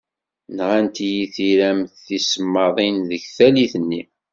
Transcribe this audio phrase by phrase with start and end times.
[0.57, 4.01] Nɣant-iyi tiram tisemmaḍin deg tallit-nni.